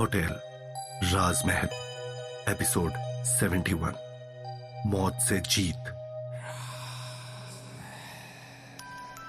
Hotel, 0.00 0.40
राजमहल, 1.04 1.68
episode 2.52 2.92
71 3.26 3.94
मौत 4.86 5.18
से 5.28 5.40
जीत। 5.40 5.88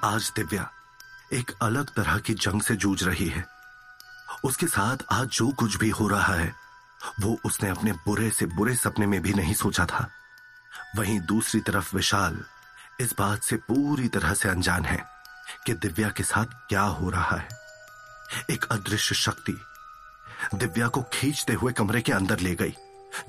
आज 0.03 0.31
दिव्या 0.35 0.71
एक 1.33 1.51
अलग 1.61 1.89
तरह 1.89 2.17
की 2.17 2.33
जंग 2.33 2.61
से 2.61 2.75
जूझ 2.75 3.03
रही 3.03 3.29
है। 3.29 3.45
उसके 4.43 4.67
साथ 4.67 4.97
आज 5.11 5.27
जो 5.27 5.51
कुछ 5.51 5.77
भी 5.77 5.89
हो 5.89 6.07
रहा 6.07 6.33
है, 6.33 6.53
वो 7.19 7.39
उसने 7.45 7.69
अपने 7.69 7.91
बुरे 7.91 8.29
से 8.29 8.45
बुरे 8.45 8.75
सपने 8.75 9.07
में 9.07 9.21
भी 9.21 9.33
नहीं 9.33 9.53
सोचा 9.53 9.85
था। 9.85 10.09
वहीं 10.95 11.19
दूसरी 11.19 11.61
तरफ़ 11.61 11.95
विशाल 11.95 12.45
इस 12.99 13.15
बात 13.19 13.41
से 13.41 13.55
पूरी 13.55 14.07
तरह 14.07 14.33
से 14.33 14.49
अनजान 14.49 14.85
है 14.85 15.05
कि 15.65 15.73
दिव्या 15.73 16.09
के 16.09 16.23
साथ 16.23 16.45
क्या 16.45 16.81
हो 16.81 17.09
रहा 17.09 17.37
है। 17.37 17.47
एक 18.49 18.65
अदृश्य 18.71 19.15
शक्ति 19.15 19.61
दिव्या 20.55 20.87
को 20.87 21.01
खींचते 21.13 21.53
हुए 21.53 21.73
कमरे 21.73 22.01
के 22.01 22.11
अंदर 22.11 22.39
ले 22.39 22.53
गई, 22.55 22.73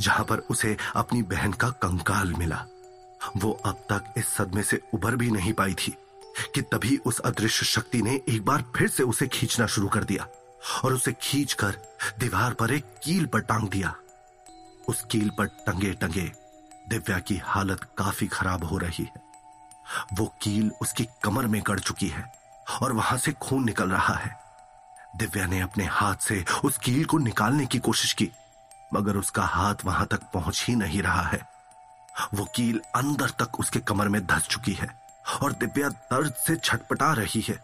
जहाँ 0.01 0.25
पर 0.25 0.39
उसे 0.51 0.77
अपनी 0.97 1.23
बहन 1.23 1.53
का 1.53 1.69
कंकाल 1.83 2.33
मिला। 2.35 2.65
वो 3.37 3.51
अब 3.67 3.85
तक 3.93 4.13
इस 4.17 4.29
सदमे 4.29 4.63
से 4.63 4.81
उबर 4.95 5.17
भी 5.17 5.31
नहीं 5.31 5.53
पाई 5.53 5.75
थी 5.75 5.95
कि 6.55 6.63
तभी 6.63 6.97
उस 6.97 7.19
अदृश्य 7.21 7.67
शक्ति 7.67 8.03
ने 8.03 8.21
एक 8.29 8.45
बार 8.45 8.65
फिर 8.77 8.89
से 8.89 9.03
उसे 9.03 9.27
खींचना 9.27 9.67
शुरू 9.67 9.89
कर 9.89 10.05
दिया 10.05 10.27
और 10.85 10.95
उसे 10.95 11.13
खींचकर 11.13 11.77
दीवार 12.19 12.55
पर 12.55 12.73
एक 12.73 12.85
कील 13.05 13.27
पर 13.27 13.41
टांग 13.41 13.69
दिया। 13.69 13.95
उस 14.89 15.05
कील 15.11 15.31
पर 15.31 15.47
टंगे 15.67 15.93
टंगे 15.93 16.31
दिव्या 16.89 17.19
की 17.19 17.37
हालत 17.37 17.85
काफ़ी 17.99 18.27
खराब 18.27 18.65
हो 18.65 18.79
रही 18.79 19.05
है। 19.05 19.29
वो 20.15 20.27
कील 20.43 20.71
उसकी 20.83 21.07
कमर 21.25 21.47
में 21.47 21.63
गड़ 21.67 21.79
चुकी 21.81 22.09
है 22.09 22.25
और 22.83 22.93
वहाँ 22.93 23.19
से 23.19 23.33
खून 23.33 23.65
निकल 23.65 23.91
रहा 23.91 24.15
है। 24.15 24.35
दिव्या 25.17 25.47
ने 25.47 25.61
अपने 25.61 25.85
हाथ 25.85 26.17
से 26.17 26.45
उस 26.65 26.79
कील 26.79 27.05
को 27.05 27.19
निकालने 27.19 27.67
की 27.67 27.79
कोशिश 27.79 28.13
की, 28.13 28.31
मगर 28.95 29.17
उसका 29.17 29.43
हाथ 29.43 29.75
वहाँ 29.85 30.07
तक 30.07 30.21
पहुँच 30.35 30.65
ही 30.69 30.75
नहीं 30.77 31.03
रहा 31.03 31.23
है। 31.23 31.41
वो 32.35 32.45
कील 32.45 32.81
अंदर 32.97 33.31
तक 33.31 33.61
उसके 33.61 33.79
कमर 33.79 34.09
में 34.09 34.27
धस 34.27 34.49
चुकी 34.49 34.73
है 34.73 34.89
और 35.43 35.53
दिव्या 35.53 35.89
दर्द 35.89 36.35
से 36.35 36.57
छटपटा 36.57 37.13
रही 37.13 37.41
है। 37.41 37.55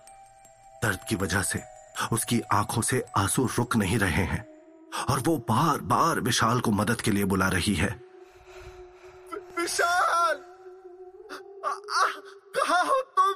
दर्द 0.83 0.99
की 1.09 1.17
वजह 1.17 1.43
से 1.43 1.63
उसकी 2.13 2.41
आँखों 2.41 2.83
से 2.83 3.05
आँसू 3.17 3.47
रुक 3.47 3.77
नहीं 3.77 3.99
रहे 3.99 4.25
हैं 4.25 4.45
और 5.11 5.21
वो 5.21 5.37
बार 5.39 5.79
बार 5.79 6.21
विशाल 6.21 6.61
को 6.61 6.71
मदद 6.71 7.01
के 7.01 7.11
लिए 7.11 7.25
बुला 7.25 7.49
रही 7.49 7.75
है। 7.75 8.01
विशाल! 9.59 10.43
कहा 12.57 12.83
हो 12.83 13.01
तुम? 13.17 13.35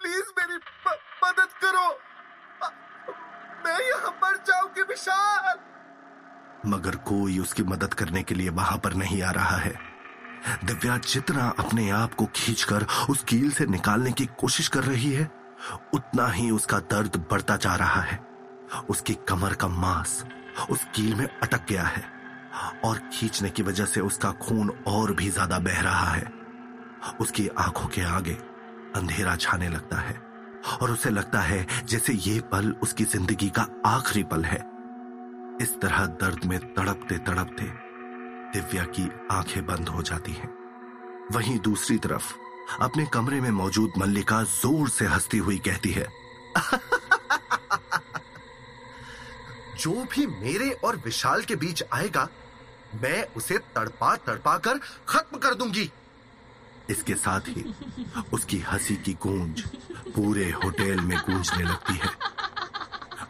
प्लीज़ 0.00 0.30
मेरी 0.38 0.58
करो 0.58 1.05
मैं 3.86 3.92
यहाँ 3.92 4.10
मर 4.22 4.36
जाऊँगी 4.46 4.82
विशाल। 4.82 5.58
मगर 6.66 6.96
कोई 7.06 7.38
उसकी 7.38 7.62
मदद 7.62 7.94
करने 7.94 8.22
के 8.22 8.34
लिए 8.34 8.48
वहाँ 8.50 8.78
पर 8.78 8.94
नहीं 8.94 9.22
आ 9.22 9.30
रहा 9.30 9.56
है। 9.56 9.74
दिव्या 10.64 10.96
जितना 10.98 11.48
अपने 11.58 11.88
आप 11.90 12.14
को 12.14 12.26
खींचकर 12.36 12.86
उस 13.10 13.22
कील 13.28 13.50
से 13.50 13.66
निकालने 13.66 14.12
की 14.12 14.26
कोशिश 14.40 14.68
कर 14.68 14.84
रही 14.84 15.12
है, 15.12 15.30
उतना 15.94 16.26
ही 16.26 16.50
उसका 16.50 16.78
दर्द 16.90 17.16
बढ़ता 17.30 17.56
जा 17.56 17.74
रहा 17.74 18.00
है। 18.00 18.18
उसकी 18.90 19.14
कमर 19.28 19.54
का 19.54 19.68
मांस 19.68 20.24
उस 20.70 20.84
कील 20.94 21.14
में 21.14 21.26
अटक 21.26 21.66
गया 21.68 21.84
है 21.84 22.04
और 22.84 22.98
खींचने 23.12 23.50
की 23.50 23.62
वजह 23.62 23.84
से 23.84 24.00
उसका 24.00 24.30
खून 24.42 24.70
और 24.88 25.12
भी 25.12 25.30
ज़्यादा 25.30 25.58
बह 25.58 25.80
रहा 25.80 26.10
है। 26.10 26.32
उसकी 27.20 27.48
आँखों 27.58 27.88
के 27.88 28.02
आगे 28.02 28.34
अंधेरा 28.96 29.36
छाने 29.36 29.68
लगता 29.68 29.96
है। 29.96 30.25
और 30.82 30.90
उसे 30.90 31.10
लगता 31.10 31.40
है 31.40 31.66
जैसे 31.84 32.12
ये 32.12 32.40
पल 32.52 32.70
उसकी 32.82 33.04
ज़िंदगी 33.06 33.48
का 33.48 33.66
आखिरी 33.86 34.22
पल 34.24 34.44
है। 34.44 34.58
इस 35.62 35.70
तरह 35.82 36.06
दर्द 36.20 36.44
में 36.44 36.58
तड़पते 36.74 37.18
तड़पते 37.20 37.64
दिव्या 38.52 38.84
की 38.90 39.08
आँखें 39.30 39.64
बंद 39.66 39.88
हो 39.88 40.02
जाती 40.02 40.32
हैं। 40.32 40.50
वहीं 41.32 41.58
दूसरी 41.60 41.98
तरफ़ 41.98 42.32
अपने 42.80 43.04
कमरे 43.12 43.40
में 43.40 43.50
मौजूद 43.52 43.92
मल्लिका 43.98 44.42
ज़ोर 44.42 44.88
से 44.88 45.04
हंसती 45.06 45.38
हुई 45.38 45.58
कहती 45.58 45.90
है, 45.90 46.06
जो 49.78 50.04
भी 50.12 50.26
मेरे 50.26 50.70
और 50.84 50.96
विशाल 50.96 51.42
के 51.42 51.56
बीच 51.56 51.82
आएगा, 51.92 52.28
मैं 53.02 53.22
उसे 53.36 53.58
तड़पा 53.74 54.14
तड़पा 54.16 54.56
कर 54.58 54.78
खत्म 55.08 55.38
कर 55.38 55.54
दूँगी। 55.54 55.90
इसके 56.90 57.14
साथ 57.14 57.40
ही 57.48 57.74
उसकी 58.32 58.58
हँसी 58.58 58.96
की 58.96 59.12
गूंज 59.12 59.60
पूरे 60.16 60.50
होटल 60.50 61.00
में 61.00 61.18
गूंजने 61.18 61.64
लगती 61.64 61.94
है। 61.94 62.10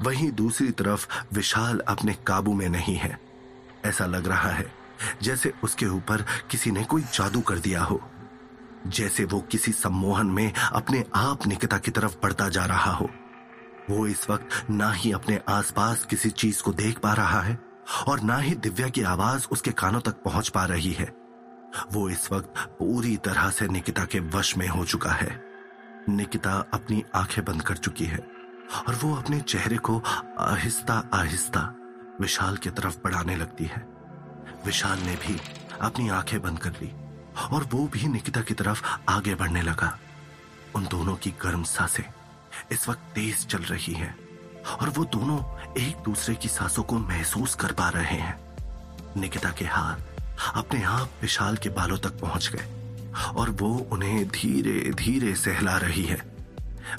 वहीं 0.02 0.32
दूसरी 0.32 0.70
तरफ़ 0.70 1.06
विशाल 1.32 1.78
अपने 1.78 2.14
काबू 2.26 2.54
में 2.54 2.68
नहीं 2.68 2.96
है। 2.96 3.20
ऐसा 3.84 4.06
लग 4.06 4.28
रहा 4.28 4.50
है 4.50 4.72
जैसे 5.22 5.52
उसके 5.64 5.86
ऊपर 5.86 6.24
किसी 6.50 6.70
ने 6.70 6.84
कोई 6.84 7.02
जादू 7.02 7.40
कर 7.40 7.58
दिया 7.58 7.82
हो। 7.82 8.00
जैसे 8.86 9.24
वो 9.24 9.40
किसी 9.40 9.72
सम्मोहन 9.72 10.26
में 10.26 10.52
अपने 10.54 11.04
आप 11.14 11.46
निकिता 11.46 11.78
की 11.78 11.90
तरफ़ 11.90 12.16
बढ़ता 12.22 12.48
जा 12.48 12.64
रहा 12.64 12.92
हो। 12.92 13.10
वो 13.90 14.06
इस 14.06 14.30
वक्त 14.30 14.70
ना 14.70 14.92
ही 14.92 15.12
अपने 15.12 15.40
आसपास 15.48 16.04
किसी 16.04 16.30
चीज़ 16.30 16.62
को 16.62 16.72
देख 16.72 16.98
पा 16.98 17.12
रहा 17.12 17.40
है 17.40 17.58
और 18.08 18.20
ना 18.20 18.36
ही 18.36 18.54
दिव्या 18.54 18.88
की 18.88 19.02
आवाज़ 19.02 19.46
उसके 19.50 19.70
कानों 19.70 20.00
तक 20.00 20.12
पहुँच 20.12 20.48
पा 20.48 20.64
रही 20.64 20.92
है। 20.92 21.25
वो 21.92 22.08
इस 22.10 22.30
वक्त 22.32 22.58
पूरी 22.78 23.16
तरह 23.16 23.50
से 23.50 23.68
निकिता 23.68 24.04
के 24.04 24.20
वश 24.20 24.56
में 24.56 24.68
हो 24.68 24.84
चुका 24.84 25.10
है। 25.10 25.44
निकिता 26.08 26.52
अपनी 26.74 27.02
आँखें 27.14 27.44
बंद 27.44 27.62
कर 27.62 27.76
चुकी 27.76 28.04
है 28.04 28.18
और 28.88 28.94
वो 28.94 29.14
अपने 29.16 29.40
चेहरे 29.40 29.76
को 29.78 29.98
आहिस्ता 30.38 31.02
आहिस्ता 31.14 31.60
विशाल 32.20 32.56
की 32.56 32.70
तरफ़ 32.70 32.98
बढ़ाने 33.04 33.36
लगती 33.36 33.64
है। 33.64 33.86
विशाल 34.66 34.98
ने 34.98 35.16
भी 35.16 35.40
अपनी 35.80 36.08
आँखें 36.08 36.40
बंद 36.42 36.58
कर 36.58 36.70
ली 36.72 36.92
और 37.52 37.64
वो 37.64 37.86
भी 37.86 38.08
निकिता 38.08 38.40
की 38.40 38.54
तरफ़ 38.54 38.82
आगे 39.08 39.34
बढ़ने 39.34 39.62
लगा। 39.62 39.98
उन 40.74 40.86
दोनों 40.86 41.14
की 41.16 41.30
गर्म 41.42 41.62
साँसें 41.62 42.04
इस 42.72 42.88
वक्त 42.88 43.00
तेज 43.14 43.46
चल 43.46 43.62
रही 43.62 43.92
है 43.92 44.14
और 44.80 44.88
वो 44.88 45.04
दोनों 45.04 45.38
एक 45.82 45.96
दूसरे 45.96 46.34
की 46.34 46.48
सांसों 46.48 46.82
को 46.82 46.98
महसूस 46.98 47.54
कर 47.54 47.72
पा 47.72 47.88
रहे 47.88 48.16
हैं। 48.16 48.38
निकिता 49.16 49.50
के 49.50 49.64
हाथ 49.64 50.15
अपने 50.54 50.82
आप 50.84 51.10
विशाल 51.22 51.56
के 51.56 51.68
बालों 51.68 51.98
तक 51.98 52.20
पहुँच 52.20 52.48
गए 52.48 52.66
और 53.36 53.50
वो 53.50 53.68
उन्हें 53.92 54.28
धीरे 54.28 54.92
धीरे 54.92 55.34
सहला 55.34 55.76
रही 55.76 56.04
है। 56.04 56.20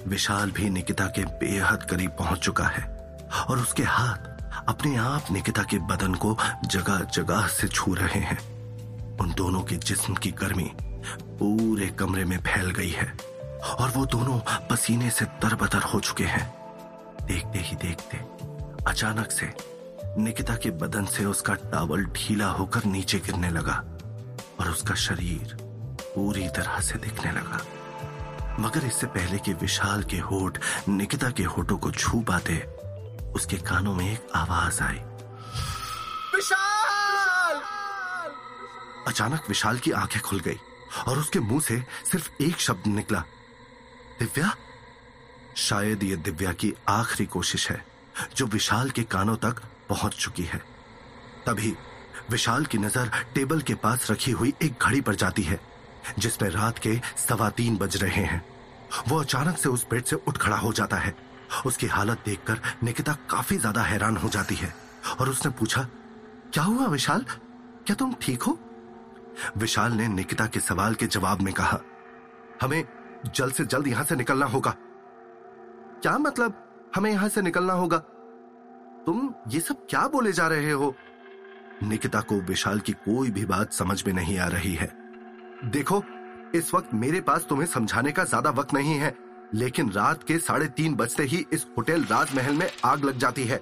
विशाल 0.07 0.51
भी 0.51 0.69
निकिता 0.69 1.05
के 1.07 1.23
बेहद 1.39 1.83
करीब 1.83 2.11
पहुँच 2.11 2.39
चुका 2.39 2.67
है 2.67 2.83
और 3.49 3.59
उसके 3.59 3.83
हाथ 3.83 4.35
अपने 4.67 4.95
आप 4.95 5.31
निकिता 5.31 5.63
के 5.63 5.77
बदन 5.87 6.13
को 6.15 6.37
जगह 6.65 7.03
जगह 7.13 7.47
से 7.47 7.67
छू 7.67 7.93
रहे 7.93 8.19
हैं। 8.19 8.39
उन 9.17 9.33
दोनों 9.33 9.61
के 9.61 9.75
जिस्म 9.75 10.13
की 10.13 10.31
गर्मी 10.31 10.71
पूरे 11.39 11.87
कमरे 11.89 12.25
में 12.25 12.37
फैल 12.37 12.71
गई 12.71 12.89
है 12.89 13.11
और 13.79 13.89
वो 13.89 14.05
दोनों 14.05 14.39
पसीने 14.69 15.09
से 15.09 15.25
तरबतर 15.41 15.83
हो 15.83 15.99
चुके 15.99 16.23
हैं। 16.23 16.45
देखते 17.25 17.59
ही 17.59 17.75
देखते 17.75 18.17
अचानक 18.87 19.31
से 19.31 19.45
निकिता 20.17 20.55
के 20.55 20.69
बदन 20.71 21.05
से 21.05 21.25
उसका 21.25 21.53
टावल 21.53 22.05
ढीला 22.05 22.47
होकर 22.47 22.85
नीचे 22.85 23.19
गिरने 23.19 23.49
लगा 23.49 23.73
और 24.59 24.69
उसका 24.69 24.95
शरीर 24.95 25.57
पूरी 26.15 26.47
तरह 26.49 26.79
से 26.79 26.99
दिखने 26.99 27.31
लगा। 27.31 27.59
मगर 28.59 28.85
इससे 28.85 29.07
पहले 29.07 29.37
कि 29.37 29.53
विशाल 29.53 30.03
के 30.03 30.17
होठ 30.17 30.57
निकिता 30.89 31.29
के 31.29 31.43
होठों 31.43 31.77
को 31.77 31.91
छू 31.91 32.19
पाते 32.21 32.57
उसके 33.31 33.57
कानों 33.57 33.93
में 33.93 34.13
एक 34.13 34.27
आवाज़ 34.35 34.81
आई। 34.83 34.99
विशाल! 36.35 37.61
अचानक 39.07 39.45
विशाल 39.47 39.79
की 39.79 39.91
आँखें 39.91 40.21
खुल 40.21 40.39
गई 40.39 40.57
और 41.07 41.19
उसके 41.19 41.39
मुँह 41.39 41.61
से 41.61 41.79
सिर्फ़ 42.11 42.43
एक 42.43 42.59
शब्द 42.59 42.87
निकला। 42.87 43.23
दिव्या? 44.19 44.55
शायद 45.57 46.03
ये 46.03 46.15
दिव्या 46.15 46.51
की 46.53 46.73
आखिरी 46.89 47.25
कोशिश 47.25 47.71
है 47.71 47.85
जो 48.35 48.45
विशाल 48.45 48.89
के 48.89 49.03
कानों 49.03 49.35
तक 49.35 49.61
पहुँच 49.89 50.15
चुकी 50.15 50.43
है। 50.43 50.61
तभी 51.45 51.75
विशाल 52.31 52.65
की 52.65 52.77
नज़र 52.77 53.11
टेबल 53.35 53.61
के 53.61 53.75
पास 53.77 54.09
रखी 54.11 54.31
हुई 54.31 54.53
एक 54.61 54.83
घड़ी 54.83 55.01
पर 55.01 55.15
जाती 55.15 55.43
है, 55.43 55.59
जिसमें 56.19 56.49
रात 56.49 56.79
के 56.79 56.99
सवा 57.17 57.49
तीन 57.51 57.77
बज 57.77 57.97
रहे 58.03 58.23
हैं। 58.23 58.43
वो 59.07 59.19
अचानक 59.19 59.57
से 59.57 59.69
उस 59.69 59.85
बेड 59.89 60.03
से 60.03 60.15
उठ 60.17 60.37
खड़ा 60.37 60.57
हो 60.57 60.71
जाता 60.73 60.97
है। 60.97 61.15
उसकी 61.65 61.87
हालत 61.87 62.21
देखकर 62.25 62.59
निकिता 62.83 63.13
काफ़ी 63.29 63.57
ज़्यादा 63.57 63.81
हैरान 63.81 64.17
हो 64.17 64.29
जाती 64.29 64.55
है 64.55 64.73
और 65.19 65.29
उसने 65.29 65.51
पूछा, 65.51 65.81
क्या 66.53 66.63
हुआ 66.63 66.85
विशाल? 66.87 67.25
क्या 67.85 67.95
तुम 67.95 68.13
ठीक 68.21 68.43
हो? 68.43 68.57
विशाल 69.57 69.93
ने 69.93 70.07
निकिता 70.07 70.45
के 70.45 70.59
सवाल 70.59 70.95
के 70.95 71.07
जवाब 71.07 71.41
में 71.41 71.53
कहा, 71.53 71.79
हमें 72.61 72.83
जल्द 73.27 73.53
से 73.53 73.65
जल्द 73.65 73.87
यहाँ 73.87 74.03
से 74.03 74.15
निकलना 74.15 74.45
होगा। 74.45 74.75
क्या 76.01 76.17
मतलब? 76.17 76.63
हमें 76.95 77.11
यहाँ 77.11 77.29
से 77.29 77.41
निकलना 77.41 77.73
होगा? 77.73 77.97
तुम 79.07 79.29
ये 79.49 79.59
सब 79.59 79.85
क्या 79.89 80.07
बोले 80.07 80.31
जा 80.31 80.47
रहे 80.47 80.71
हो? 80.71 80.93
निकिता 81.83 82.21
को 82.21 82.39
विशाल 82.41 82.79
की 82.79 82.93
कोई 82.93 83.29
भी 83.31 83.45
बात 83.45 83.73
समझ 83.73 84.03
में 84.07 84.13
नहीं 84.13 84.37
आ 84.37 84.47
रही 84.47 84.73
है। 84.75 84.87
देखो, 85.65 86.01
इस 86.55 86.73
वक्त 86.73 86.93
मेरे 86.93 87.21
पास 87.21 87.45
तुम्हें 87.49 87.67
समझाने 87.67 88.11
का 88.11 88.23
ज़्यादा 88.23 88.49
वक्त 88.49 88.73
नहीं 88.73 88.95
है, 88.95 89.13
लेकिन 89.53 89.91
रात 89.91 90.23
के 90.23 90.37
साढ़े 90.39 90.67
तीन 90.69 90.95
बजते 90.95 91.23
ही 91.23 91.45
इस 91.53 91.65
होटल 91.77 92.03
राजमहल 92.03 92.55
में 92.55 92.69
आग 92.85 93.05
लग 93.05 93.17
जाती 93.17 93.43
है। 93.43 93.61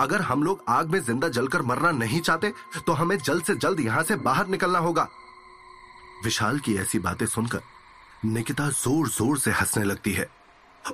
अगर 0.00 0.20
हम 0.22 0.42
लोग 0.42 0.64
आग 0.68 0.90
में 0.90 1.00
ज़िंदा 1.00 1.28
जलकर 1.30 1.62
मरना 1.62 1.90
नहीं 1.92 2.20
चाहते 2.20 2.52
तो 2.86 2.92
हमें 2.94 3.16
जल्द 3.18 3.44
से 3.44 3.54
जल्द 3.56 3.80
यहाँ 3.80 4.02
से 4.02 4.16
बाहर 4.18 4.48
निकलना 4.48 4.78
होगा। 4.80 5.08
विशाल 6.24 6.58
की 6.58 6.76
ऐसी 6.76 6.98
बातें 6.98 7.26
सुनकर 7.28 7.60
निकिता 8.26 8.68
ज़ोर 8.70 9.08
ज़ोर 9.10 9.38
से 9.38 9.50
हंसने 9.52 9.84
लगती 9.84 10.12
है। 10.12 10.28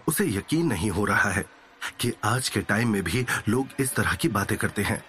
उसे 0.08 0.26
यकीन 0.28 0.66
नहीं 0.66 0.90
हो 0.90 1.04
रहा 1.04 1.30
है 1.30 1.44
कि 2.00 2.12
आज 2.24 2.48
के 2.48 2.60
टाइम 2.62 2.88
में 2.88 3.02
भी 3.02 3.24
लोग 3.48 3.80
इस 3.80 3.94
तरह 3.94 4.14
की 4.14 4.28
बातें 4.28 4.56
करते 4.58 4.82
हैं। 4.82 5.02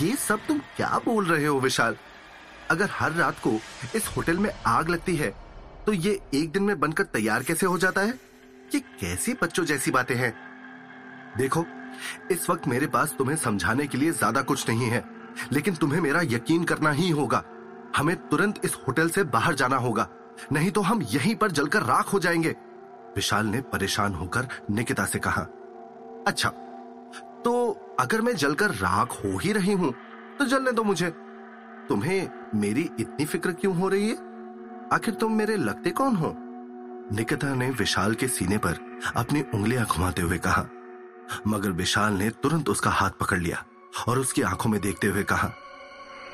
ये 0.00 0.14
सब 0.18 0.46
तुम 0.48 0.58
क्या 0.76 1.00
बोल 1.04 1.24
रहे 1.24 1.46
हो 1.46 1.58
विशाल? 1.60 1.96
अगर 2.70 2.88
हर 2.92 3.12
रात 3.12 3.38
को 3.38 3.52
इस 3.96 4.06
होटल 4.16 4.38
में 4.38 4.50
आग 4.66 4.88
लगती 4.88 5.16
है 5.16 5.30
तो 5.86 5.92
ये 5.92 6.20
एक 6.34 6.50
दिन 6.52 6.62
में 6.62 6.78
बनकर 6.80 7.04
तैयार 7.04 7.42
कैसे 7.42 7.66
हो 7.66 7.78
जाता 7.78 8.00
है? 8.00 8.14
ये 8.74 8.80
कैसी 8.80 9.32
बच्चों 9.42 9.64
जैसी 9.64 9.90
बातें 9.90 10.14
हैं? 10.14 10.32
देखो, 11.38 11.64
इस 12.30 12.48
वक्त 12.50 12.66
मेरे 12.68 12.86
पास 12.86 13.14
तुम्हें 13.18 13.36
समझाने 13.36 13.86
के 13.86 13.98
लिए 13.98 14.12
ज़्यादा 14.12 14.42
कुछ 14.42 14.68
नहीं 14.68 14.86
है, 14.86 15.04
लेकिन 15.52 15.74
तुम्हें 15.74 16.00
मेरा 16.00 16.20
यकीन 16.24 16.64
करना 16.64 16.90
ही 16.90 17.08
होगा। 17.10 17.42
हमें 17.96 18.14
तुरंत 18.28 18.60
इस 18.64 18.74
होटल 18.78 19.08
से 19.08 19.24
बाहर 19.26 19.54
जाना 19.54 19.76
होगा, 19.76 20.08
नहीं 20.52 20.70
तो 20.70 20.80
हम 20.80 21.02
यहीं 21.02 21.34
पर 21.36 21.50
जलकर 21.50 21.82
राख 21.82 22.12
हो 22.12 22.18
जाएँगे। 22.18 22.54
विशाल 23.18 23.46
ने 23.46 23.60
परेशान 23.72 24.14
होकर 24.14 24.48
निकिता 24.70 25.04
से 25.04 25.18
कहा 25.18 25.42
अच्छा 26.26 26.48
तो 27.44 27.52
अगर 28.00 28.20
मैं 28.20 28.34
जलकर 28.36 28.70
राख 28.76 29.12
हो 29.14 29.38
ही 29.38 29.52
रही 29.52 29.72
हूँ 29.72 29.92
तो 30.38 30.44
जलने 30.44 30.72
दो 30.72 30.82
मुझे। 30.84 31.10
तुम्हें 31.88 32.28
मेरी 32.54 32.88
इतनी 33.00 33.24
फ़िक्र 33.24 33.52
क्यों 33.52 33.74
हो 33.76 33.88
रही 33.88 34.08
है? 34.08 34.16
आखिर 34.92 35.14
तुम 35.14 35.32
मेरे 35.32 35.56
लगते 35.56 35.90
कौन 35.90 36.16
हो? 36.16 36.34
निकिता 37.12 37.54
ने 37.54 37.70
विशाल 37.70 38.14
के 38.14 38.28
सीने 38.28 38.58
पर 38.58 38.78
अपनी 39.16 39.42
उंगलियाँ 39.54 39.86
घुमाते 39.86 40.22
हुए 40.22 40.38
कहा, 40.38 40.66
मगर 41.46 41.70
विशाल 41.72 42.12
ने 42.12 42.30
तुरंत 42.42 42.68
उसका 42.68 42.90
हाथ 42.90 43.10
पकड़ 43.20 43.38
लिया 43.38 43.64
और 44.08 44.18
उसकी 44.18 44.42
आँखों 44.42 44.70
में 44.70 44.80
देखते 44.80 45.06
हुए 45.06 45.22
कहा, 45.22 45.48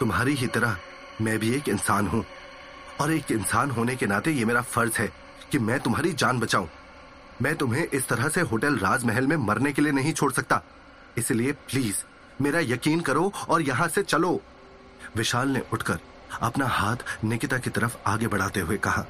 तुम्हारी 0.00 0.34
ही 0.34 0.46
तरह 0.46 0.76
मैं 1.20 1.38
भी 1.38 1.54
एक 1.56 1.69
इंसान 1.69 2.06
हूँ 2.06 2.25
और 3.00 3.12
एक 3.12 3.32
इंसान 3.32 3.70
होने 3.70 3.96
के 3.96 4.06
नाते 4.06 4.31
ये 4.31 4.44
मेरा 4.44 4.62
फ़र्ज़ 4.62 4.98
है 4.98 5.12
कि 5.54 5.58
मैं 5.60 5.78
तुम्हारी 5.80 6.12
जान 6.12 6.38
बचाऊं। 6.40 6.66
मैं 7.42 7.54
तुम्हें 7.56 7.86
इस 7.86 8.06
तरह 8.08 8.28
से 8.28 8.40
होटल 8.42 8.76
राजमहल 8.76 9.26
में 9.26 9.36
मरने 9.38 9.72
के 9.72 9.82
लिए 9.82 9.92
नहीं 9.92 10.12
छोड़ 10.12 10.30
सकता। 10.32 10.60
इसलिए 11.18 11.52
प्लीज़, 11.52 11.96
मेरा 12.40 12.60
यकीन 12.62 13.00
करो 13.00 13.30
और 13.48 13.62
यहाँ 13.62 13.86
से 13.88 14.02
चलो। 14.04 14.40
विशाल 15.16 15.48
ने 15.48 15.62
उठकर 15.72 15.98
अपना 16.42 16.66
हाथ 16.68 17.04
निकिता 17.24 17.58
की 17.58 17.70
तरफ़ 17.70 17.96
आगे 18.06 18.26
बढ़ाते 18.28 18.60
हुए 18.60 18.76
कहा, 18.78 19.04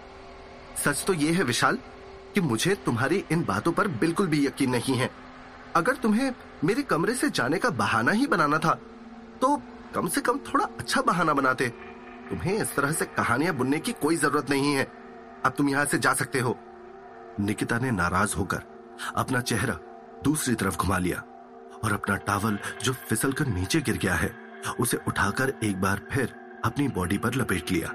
सच 0.84 1.04
तो 1.06 1.12
यह 1.14 1.36
है 1.36 1.44
विशाल 1.44 1.78
कि 2.34 2.40
मुझे 2.40 2.74
तुम्हारी 2.86 3.24
इन 3.32 3.44
बातों 3.44 3.72
पर 3.72 3.88
बिल्कुल 3.96 4.26
भी 4.26 4.44
यकीन 4.46 4.70
नहीं 4.70 4.96
है। 4.96 5.10
अगर 5.76 5.96
तुम्हें 5.96 6.32
मेरे 6.64 6.82
कमरे 6.84 7.14
से 7.14 7.30
जाने 7.30 7.58
का 7.58 7.70
बहाना 7.72 8.12
ही 8.12 8.26
बनाना 8.26 8.58
था 8.58 8.74
तो 9.40 9.56
कम 9.94 10.08
से 10.08 10.20
कम 10.20 10.38
थोड़ा 10.46 10.64
अच्छा 10.78 11.00
बहाना 11.02 11.34
बनाते। 11.34 11.68
तुम्हें 12.28 12.54
इस 12.54 12.74
तरह 12.76 12.92
से 12.92 13.04
कहानियाँ 13.06 13.54
बुनने 13.54 13.78
की 13.78 13.92
कोई 14.02 14.16
ज़रूरत 14.16 14.50
नहीं 14.50 14.74
है। 14.74 14.86
अब 15.44 15.52
तुम 15.52 15.68
यहाँ 15.68 15.84
से 15.84 15.98
जा 15.98 16.12
सकते 16.14 16.40
हो। 16.40 16.56
निकिता 17.40 17.78
ने 17.78 17.90
नाराज़ 17.90 18.36
होकर 18.36 18.62
अपना 19.16 19.40
चेहरा 19.42 19.78
दूसरी 20.24 20.54
तरफ़ 20.54 20.76
घुमा 20.76 20.98
लिया 20.98 21.22
और 21.84 21.92
अपना 21.92 22.16
टावल 22.18 22.58
जो 22.82 22.92
फिसलकर 23.08 23.46
नीचे 23.46 23.80
गिर 23.80 23.96
गया 23.96 24.14
है, 24.14 24.30
उसे 24.80 24.98
उठाकर 25.08 25.52
एक 25.64 25.80
बार 25.80 26.00
फिर 26.12 26.34
अपनी 26.64 26.88
बॉडी 26.88 27.18
पर 27.18 27.34
लपेट 27.34 27.70
लिया। 27.72 27.88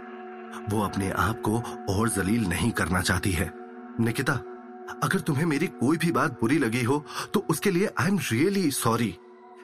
वो 0.69 0.81
अपने 0.83 1.09
आप 1.11 1.41
को 1.41 1.59
और 1.89 2.09
जलील 2.09 2.47
नहीं 2.47 2.71
करना 2.71 3.01
चाहती 3.01 3.31
है। 3.31 3.51
निकिता, 3.99 4.33
अगर 5.03 5.19
तुम्हें 5.19 5.45
मेरी 5.45 5.67
कोई 5.69 5.97
भी 5.97 6.11
बात 6.11 6.39
बुरी 6.41 6.57
लगी 6.57 6.83
हो 6.83 7.03
तो 7.33 7.45
उसके 7.49 7.71
लिए 7.71 7.89
आई 7.99 8.07
एम 8.07 8.17
रियली 8.31 8.69
सॉरी 8.71 9.15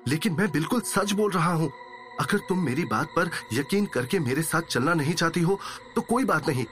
लेकिन 0.08 0.34
मैं 0.34 0.50
बिल्कुल 0.52 0.82
सच 0.86 1.12
बोल 1.12 1.32
रहा 1.32 1.54
हूँ। 1.54 1.70
अगर 2.22 2.38
तुम 2.50 2.60
मेरी 2.66 2.86
बात 2.86 3.08
पर 3.16 3.30
यकीन 3.54 3.86
करके 3.86 4.20
मेरे 4.20 4.42
साथ 4.44 4.62
चलना 4.70 4.94
नहीं 4.94 5.14
चाहती 5.14 5.42
हो 5.42 5.60
तो 5.96 6.02
कोई 6.02 6.26
बात 6.26 6.48
नहीं। 6.48 6.66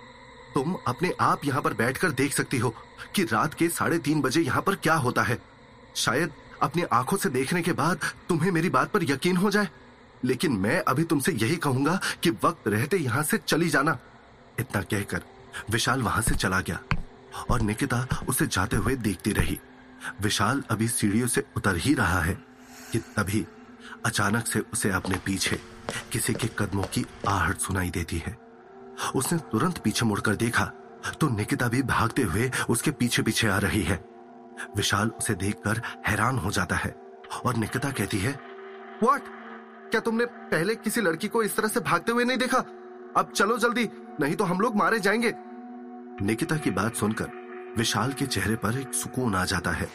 तुम 0.53 0.75
अपने 0.87 1.11
आप 1.21 1.45
यहाँ 1.45 1.61
पर 1.61 1.73
बैठकर 1.73 2.11
देख 2.11 2.33
सकती 2.33 2.57
हो 2.57 2.73
कि 3.15 3.23
रात 3.23 3.53
के 3.53 3.67
साढ़े 3.69 3.97
तीन 3.97 4.21
बजे 4.21 4.41
यहाँ 4.41 4.61
पर 4.61 4.75
क्या 4.75 4.95
होता 4.95 5.23
है। 5.23 5.37
शायद 5.95 6.31
अपनी 6.61 6.83
आँखों 6.83 7.17
से 7.17 7.29
देखने 7.29 7.61
के 7.61 7.71
बाद 7.73 7.99
तुम्हें 8.29 8.51
मेरी 8.51 8.69
बात 8.69 8.91
पर 8.91 9.03
यकीन 9.03 9.37
हो 9.37 9.51
जाए। 9.51 9.69
लेकिन 10.25 10.51
मैं 10.51 10.79
अभी 10.79 11.03
तुमसे 11.03 11.31
यही 11.31 11.55
कहूँगा 11.55 11.99
कि 12.23 12.29
वक्त 12.43 12.67
रहते 12.67 12.97
यहाँ 12.97 13.23
से 13.23 13.37
चली 13.37 13.69
जाना। 13.69 13.97
इतना 14.59 14.81
कहकर 14.81 15.21
विशाल 15.71 16.01
वहाँ 16.01 16.21
से 16.21 16.35
चला 16.35 16.59
गया 16.59 16.79
और 17.49 17.61
निकिता 17.61 18.07
उसे 18.29 18.47
जाते 18.47 18.77
हुए 18.77 18.95
देखती 18.95 19.31
रही। 19.31 19.59
विशाल 20.21 20.63
अभी 20.71 20.87
सीढ़ियों 20.87 21.27
से 21.27 21.43
उतर 21.57 21.77
ही 21.77 21.93
रहा 21.93 22.21
है 22.21 22.33
कि 22.91 22.99
तभी 23.17 23.45
अचानक 24.05 24.47
से 24.47 24.59
उसे 24.73 24.89
अपने 24.91 25.17
पीछे 25.17 25.59
किसी 26.11 26.33
के 26.33 26.47
कदमों 26.59 26.83
की 26.83 27.05
आहट 27.27 27.57
सुनाई 27.57 27.89
देती 27.89 28.17
है। 28.17 28.42
उसने 29.15 29.37
तुरंत 29.51 29.77
पीछे 29.77 30.05
मुड़कर 30.05 30.35
देखा 30.35 30.71
तो 31.21 31.29
निकिता 31.29 31.67
भी 31.67 31.81
भागते 31.83 32.21
हुए 32.21 32.49
उसके 32.69 32.91
पीछे 32.91 33.21
पीछे 33.21 33.47
आ 33.47 33.57
रही 33.57 33.81
है। 33.83 34.03
विशाल 34.77 35.09
उसे 35.09 35.33
देखकर 35.35 35.81
हैरान 36.07 36.37
हो 36.37 36.51
जाता 36.51 36.75
है 36.75 36.95
और 37.45 37.55
निकिता 37.55 37.91
कहती 37.91 38.17
है 38.17 38.31
व्हाट 39.03 39.23
क्या 39.91 40.01
तुमने 40.01 40.25
पहले 40.25 40.75
किसी 40.75 41.01
लड़की 41.01 41.27
को 41.27 41.43
इस 41.43 41.55
तरह 41.55 41.67
से 41.67 41.79
भागते 41.79 42.11
हुए 42.11 42.23
नहीं 42.23 42.37
देखा? 42.37 42.57
अब 43.17 43.31
चलो 43.35 43.57
जल्दी, 43.57 43.89
नहीं 44.21 44.35
तो 44.35 44.43
हम 44.43 44.59
लोग 44.59 44.75
मारे 44.75 44.99
जाएँगे. 44.99 45.33
निकिता 46.21 46.57
की 46.57 46.71
बात 46.71 46.95
सुनकर 46.95 47.73
विशाल 47.77 48.13
के 48.13 48.25
चेहरे 48.25 48.55
पर 48.55 48.77
एक 48.79 48.93
सुकून 48.93 49.35
आ 49.35 49.43
जाता 49.45 49.71
है। 49.71 49.87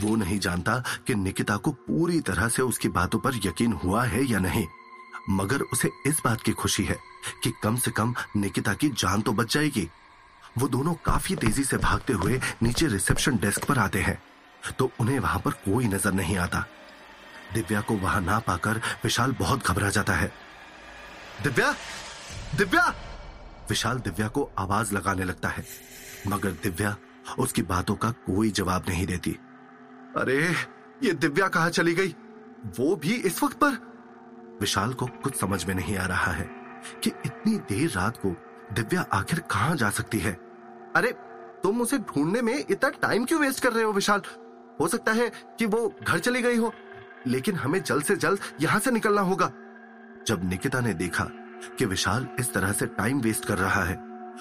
वो 0.00 0.16
नहीं 0.16 0.38
जानता 0.38 0.82
कि 1.06 1.14
निकिता 1.14 1.56
को 1.56 1.70
पूरी 1.72 2.20
तरह 2.20 2.48
से 2.48 2.62
उसकी 2.62 2.88
बातों 2.88 3.18
पर 3.18 3.36
यकीन 3.44 3.72
हुआ 3.74 4.04
है 4.04 4.24
या 4.24 4.38
नहीं। 4.38 4.66
मगर 5.30 5.62
उसे 5.62 5.90
इस 6.06 6.20
बात 6.24 6.40
की 6.40 6.52
खुशी 6.52 6.84
है 6.84 6.98
कि 7.42 7.52
कम 7.62 7.76
से 7.76 7.90
कम 7.90 8.14
निकिता 8.36 8.74
की 8.74 8.88
जान 8.90 9.20
तो 9.20 9.32
बच 9.32 9.52
जाएगी। 9.54 9.88
वो 10.58 10.68
दोनों 10.68 10.94
काफ़ी 11.04 11.36
तेज़ी 11.36 11.64
से 11.64 11.76
भागते 11.78 12.12
हुए 12.12 12.40
नीचे 12.62 12.86
रिसेप्शन 12.86 13.36
डेस्क 13.36 13.64
पर 13.64 13.78
आते 13.78 14.00
हैं 14.00 14.18
तो 14.78 14.90
उन्हें 15.00 15.18
वहाँ 15.20 15.40
पर 15.40 15.50
कोई 15.64 15.86
नज़र 15.86 16.12
नहीं 16.12 16.36
आता। 16.38 16.64
दिव्या 17.54 17.80
को 17.80 17.94
वहाँ 17.96 18.20
ना 18.20 18.38
पाकर 18.38 18.80
विशाल 19.04 19.32
बहुत 19.32 19.66
घबरा 19.66 19.90
जाता 19.90 20.12
है। 20.12 20.32
दिव्या! 21.42 21.72
दिव्या! 22.56 22.94
विशाल 23.68 23.98
दिव्या 23.98 24.28
को 24.28 24.50
आवाज़ 24.58 24.94
लगाने 24.94 25.24
लगता 25.24 25.48
है, 25.48 25.64
मगर 26.28 26.50
दिव्या 26.62 26.96
उसकी 27.38 27.62
बातों 27.64 27.94
का 27.94 28.10
कोई 28.26 28.50
जवाब 28.50 28.84
नहीं 28.88 29.06
देती। 29.06 29.30
अरे, 30.16 30.38
ये 31.02 31.12
दिव्या 31.14 31.48
कहा 31.48 31.68
चली 31.70 31.94
गई? 31.94 32.14
वो 32.78 32.94
भी 32.96 33.14
इस 33.14 33.42
वक्त 33.42 33.56
पर? 33.56 33.78
विशाल 34.60 34.92
को 34.92 35.06
कुछ 35.24 35.40
समझ 35.40 35.64
में 35.64 35.74
नहीं 35.74 35.96
आ 35.96 36.06
रहा 36.06 36.32
है 36.32 36.48
कि 37.04 37.10
इतनी 37.26 37.56
देर 37.68 37.90
रात 37.90 38.16
को 38.16 38.34
दिव्या 38.72 39.06
आखिर 39.12 39.38
कहाँ 39.50 39.76
जा 39.76 39.90
सकती 39.90 40.18
है। 40.18 40.32
अरे, 40.96 41.12
तुम 41.62 41.80
उसे 41.80 41.98
ढूँढने 41.98 42.42
में 42.42 42.54
इतना 42.60 42.90
टाइम 43.02 43.24
क्यों 43.24 43.40
वेस्ट 43.40 43.62
कर 43.62 43.72
रहे 43.72 43.84
हो 43.84 43.92
विशाल? 43.92 44.22
हो 44.80 44.88
सकता 44.88 45.12
है 45.12 45.30
कि 45.58 45.66
वो 45.66 45.92
घर 46.08 46.18
चली 46.18 46.42
गई 46.42 46.56
हो, 46.56 46.72
लेकिन 47.26 47.56
हमें 47.56 47.82
जल्द 47.82 48.04
से 48.04 48.16
जल्द 48.16 48.40
यहाँ 48.60 48.80
से 48.80 48.90
निकलना 48.90 49.20
होगा। 49.20 49.52
जब 50.26 50.48
निकिता 50.48 50.80
ने 50.80 50.94
देखा 50.94 51.24
कि 51.78 51.84
विशाल 51.84 52.28
इस 52.40 52.52
तरह 52.54 52.72
से 52.72 52.86
टाइम 52.88 53.20
वेस्ट 53.20 53.44
कर 53.44 53.58
रहा 53.58 53.82
है 53.84 53.94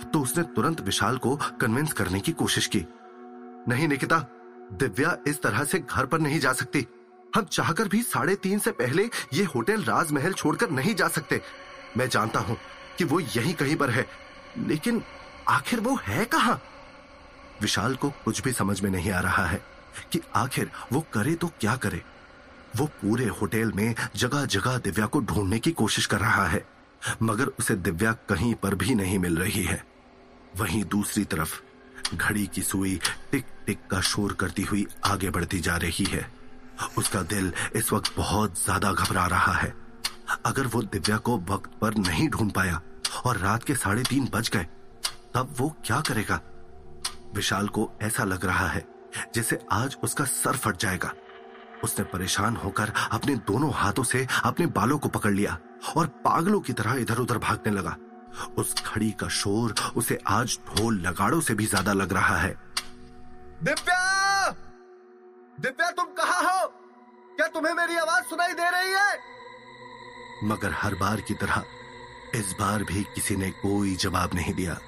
तो 0.03 0.19
उसने 0.19 0.43
तुरंत 0.45 0.81
विशाल 0.81 1.17
को 1.17 1.36
कन्विंस 1.62 1.93
करने 1.93 2.19
की 2.19 2.31
कोशिश 2.31 2.67
की। 2.67 2.86
नहीं 3.67 3.88
निकिता, 3.88 4.17
दिव्या 4.74 5.17
इस 5.27 5.41
तरह 5.41 5.63
से 5.63 5.79
घर 5.79 6.05
पर 6.05 6.19
नहीं 6.19 6.39
जा 6.39 6.53
सकती। 6.53 6.88
हम 7.36 7.46
चाहकर 7.46 7.88
भी 7.88 8.01
साढ़े 8.04 8.36
तीन 8.36 8.60
से 8.60 8.72
पहले 8.72 9.10
ये 9.34 9.44
होटल 9.46 9.84
राजमहल 9.84 10.34
छोड़कर 10.34 10.70
नहीं 10.70 10.94
जा 10.96 11.08
सकते। 11.08 11.42
मैं 11.98 12.08
जानता 12.10 12.39
हूँ 12.39 12.58
कि 12.98 13.04
वो 13.04 13.20
यहीं 13.20 13.54
कहीं 13.54 13.75
पर 13.75 13.89
है, 13.89 14.06
लेकिन 14.58 15.01
आखिर 15.48 15.80
वो 15.80 15.96
है 16.04 16.25
कहाँ? 16.25 16.62
विशाल 17.62 17.96
को 17.96 18.10
कुछ 18.25 18.42
भी 18.42 18.51
समझ 18.51 18.80
में 18.82 18.89
नहीं 18.92 19.12
आ 19.12 19.20
रहा 19.20 19.46
है 19.46 19.62
कि 20.12 20.22
आखिर 20.36 20.72
वो 20.92 21.06
करे 21.13 21.34
तो 21.36 21.48
क्या 21.60 21.75
करे। 21.75 22.01
वो 22.75 22.86
पूरे 23.01 23.25
होटल 23.32 23.72
में 23.72 23.94
जगह 24.15 24.46
जगह 24.46 24.77
दिव्या 24.77 25.06
को 25.06 25.20
ढूँढने 25.22 25.60
की 25.60 25.72
कोशिश 25.72 26.06
कर 26.06 26.20
रहा 26.20 26.48
है, 26.48 26.65
मगर 27.22 27.48
उसे 27.60 27.75
दिव्या 27.75 28.12
कहीं 28.30 28.54
पर 28.54 28.75
भी 28.75 28.96
नहीं 28.96 29.20
मिल 29.20 29.38
रही 29.38 29.63
है। 29.63 29.84
वहीं 30.58 30.84
दूसरी 30.86 31.24
तरफ़, 31.25 31.60
घड़ी 32.15 32.46
की 32.48 32.62
सुई 32.62 33.00
टिक 33.32 33.46
टिक 33.68 33.88
का 33.92 34.01
शोर 34.01 34.34
करती 34.34 34.63
हुई 34.63 34.86
आगे 35.06 35.30
बढ़ती 35.30 35.60
जा 35.60 35.77
रही 35.77 36.06
है। 36.06 36.27
उसका 36.98 37.22
दिल 37.24 37.51
इस 37.75 37.91
वक्त 37.94 38.15
बहुत 38.17 38.63
ज़्यादा 38.63 38.91
घबरा 38.94 39.25
रहा 39.27 39.53
है। 39.53 39.74
अगर 40.46 40.67
वो 40.67 40.82
दिव्या 40.84 41.17
को 41.20 41.38
वक्त 41.50 41.72
पर 41.82 41.98
नहीं 41.98 42.27
ढूंढ 42.29 42.51
पाया 42.51 42.82
और 43.25 43.38
रात 43.38 43.63
के 43.63 43.75
साढ़े 43.75 44.03
तीन 44.03 44.27
बज 44.34 44.50
गए, 44.50 44.63
तब 45.36 45.53
वो 45.58 45.70
क्या 45.86 46.00
करेगा? 46.01 46.39
विशाल 47.36 47.67
को 47.67 47.89
ऐसा 48.01 48.24
लग 48.24 48.46
रहा 48.46 48.67
है 48.67 48.86
जैसे 49.36 49.60
आज 49.72 49.96
उसका 50.03 50.25
सर 50.25 50.55
फट 50.55 50.77
जाएगा। 50.77 51.12
उसने 51.84 52.05
परेशान 52.05 52.55
होकर 52.55 52.91
अपने 53.12 53.36
दोनों 53.48 53.72
हाथों 53.74 54.03
से 54.03 54.25
अपने 54.44 54.65
बालों 54.74 54.98
को 54.98 55.10
पकड़ 55.10 55.32
लिया 55.32 55.58
और 55.98 56.08
पागलों 56.25 56.60
की 56.60 56.74
तरह 56.74 57.01
इधर 57.01 57.17
उधर 57.17 57.38
भागने 57.39 57.74
लगा। 57.74 57.96
उस 58.58 58.74
खड़ी 58.86 59.12
का 59.12 59.27
शोर 59.32 59.74
उसे 59.96 60.20
आज 60.29 60.58
ढोल 60.67 61.00
लगाड़ों 61.01 61.41
से 61.41 61.53
भी 61.53 61.65
ज़्यादा 61.65 61.94
लग 61.94 62.13
रहा 62.13 62.38
है। 62.38 62.55
दिव्या! 63.63 64.05
दिव्या 65.60 65.92
तुम 65.92 66.06
कहा 66.06 66.52
हो? 66.52 66.68
क्या 67.38 67.48
तुम्हें 67.48 67.74
मेरी 67.74 67.96
आवाज़ 67.96 68.24
सुनाई 68.24 68.54
दे 68.54 68.70
रही 68.70 68.92
है? 68.92 69.20
मगर 70.44 70.72
हर 70.74 70.96
बार 70.96 71.22
की 71.22 71.34
तरह 71.34 71.66
इस 72.36 72.56
बार 72.60 72.84
भी 72.84 73.04
किसी 73.04 73.36
ने 73.36 73.52
कोई 73.52 73.96
जवाब 73.96 74.30
नहीं 74.34 74.54
दिया। 74.54 74.80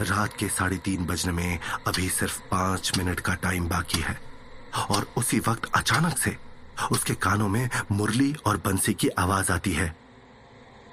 रात 0.00 0.36
के 0.38 0.48
साढ़े 0.48 0.76
तीन 0.76 1.04
बजने 1.04 1.32
में 1.32 1.58
अभी 1.86 2.08
सिर्फ़ 2.08 2.40
पाँच 2.40 2.98
मिनट 2.98 3.20
का 3.20 3.34
टाइम 3.34 3.68
बाकी 3.68 3.98
है। 3.98 4.20
और 4.90 5.12
उसी 5.16 5.38
वक्त 5.38 5.70
अचानक 5.74 6.18
से 6.18 6.36
उसके 6.92 7.14
कानों 7.14 7.48
में 7.48 7.70
मुरली 7.92 8.36
और 8.46 8.56
बंसी 8.56 8.94
की 8.94 9.08
आवाज़ 9.08 9.52
आती 9.52 9.72
है। 9.72 9.96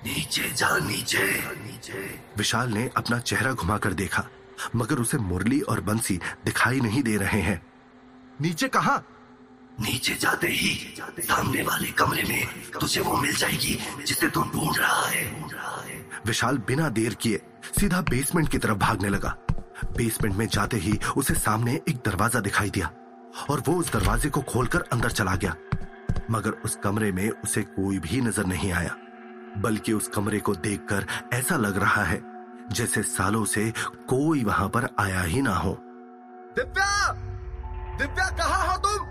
नीचे 0.05 0.51
जा 0.51 0.77
नीचे। 0.77 1.23
नीचे 1.63 2.19
विशाल 2.37 2.69
ने 2.69 2.89
अपना 2.97 3.19
चेहरा 3.19 3.53
घुमाकर 3.53 3.93
देखा 3.93 4.25
मगर 4.75 4.95
उसे 4.95 5.17
मुरली 5.17 5.61
और 5.61 5.81
बंसी 5.81 6.19
दिखाई 6.45 6.79
नहीं 6.79 7.03
दे 7.03 7.17
रहे 7.17 7.41
हैं। 7.41 7.66
नीचे 8.41 8.67
कहा? 8.67 8.95
नीचे 9.81 10.13
जाते 10.15 10.47
ही 10.47 10.69
सामने 11.19 11.61
वाले 11.63 11.91
कमरे 11.91 12.23
में 12.23 12.71
तुझे 12.79 13.01
वो 13.01 13.17
मिल 13.17 13.35
जाएगी 13.35 13.77
जिसे 14.05 14.29
तू 14.29 14.41
ढूंढ 14.43 14.77
रहा 14.77 15.07
है। 15.07 15.25
विशाल 16.25 16.57
बिना 16.57 16.89
देर 16.89 17.13
किए 17.13 17.41
सीधा 17.79 18.01
बेसमेंट 18.01 18.49
की 18.49 18.57
तरफ़ 18.57 18.77
भागने 18.77 19.09
लगा। 19.09 19.35
बेसमेंट 19.97 20.35
में 20.35 20.47
जाते 20.47 20.77
ही 20.77 20.97
उसे 21.17 21.33
सामने 21.33 21.73
एक 21.89 21.97
दरवाज़ा 22.05 22.39
दिखाई 22.39 22.69
दिया 22.69 22.91
और 23.49 23.63
वो 23.67 23.75
उस 23.75 23.91
दरवाजे 23.93 24.29
को 24.29 24.41
खोलकर 24.41 24.81
अंदर 24.93 25.11
चला 25.11 25.35
गया। 25.35 25.55
मगर 26.31 26.51
उस 26.65 26.75
कमरे 26.83 27.11
में 27.11 27.29
उसे 27.29 27.61
कोई 27.63 27.99
भी 27.99 28.21
नज़र 28.21 28.45
नहीं 28.45 28.71
आया 28.71 28.95
बल्कि 29.57 29.93
उस 29.93 30.07
कमरे 30.07 30.39
को 30.39 30.55
देखकर 30.55 31.05
ऐसा 31.33 31.57
लग 31.57 31.77
रहा 31.77 32.03
है 32.03 32.21
जैसे 32.71 33.03
सालों 33.03 33.45
से 33.45 33.71
कोई 34.09 34.43
वहाँ 34.43 34.67
पर 34.69 34.89
आया 34.99 35.21
ही 35.21 35.41
ना 35.41 35.55
हो। 35.55 35.77
दिव्या! 36.55 37.26
दिव्या 37.97 38.29
कहा 38.29 38.71
हो 38.71 38.77
तुम? 38.77 39.05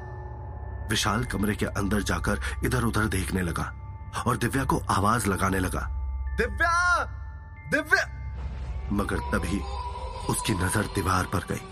विशाल 0.91 1.25
कमरे 1.25 1.55
के 1.55 1.67
अंदर 1.67 2.03
जाकर 2.03 2.41
इधर 2.65 2.83
उधर 2.83 3.07
देखने 3.07 3.43
लगा 3.43 3.73
और 4.27 4.37
दिव्या 4.37 4.65
को 4.65 4.79
आवाज़ 4.91 5.27
लगाने 5.29 5.59
लगा। 5.59 5.81
दिव्या! 6.37 7.05
दिव्या! 7.71 8.05
मगर 8.93 9.19
तभी 9.33 9.61
उसकी 10.31 10.55
नज़र 10.55 10.83
दीवार 10.95 11.25
पर 11.25 11.39
गई 11.39 11.63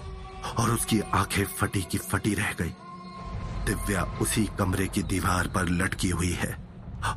और 0.59 0.71
उसकी 0.71 1.01
आँखें 1.01 1.45
फटी 1.45 1.83
की 1.83 1.99
फटी 1.99 2.35
रह 2.35 2.53
गई। 2.53 2.75
दिव्या 3.67 4.03
उसी 4.23 4.45
कमरे 4.59 4.87
की 4.87 5.03
दीवार 5.03 5.49
पर 5.49 5.69
लटकी 5.69 6.11
हुई 6.11 6.33
है 6.33 6.57